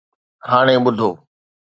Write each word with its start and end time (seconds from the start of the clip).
هاڻي 0.49 0.75
ٻڌو. 0.85 1.09